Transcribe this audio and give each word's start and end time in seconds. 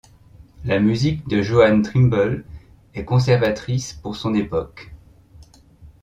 La 0.65 0.79
musique 0.79 1.27
de 1.27 1.43
Joan 1.43 1.83
Trimble 1.83 2.43
est 2.95 3.05
conservatrice 3.05 3.93
pour 3.93 4.15
son 4.15 4.33
époque. 4.33 4.95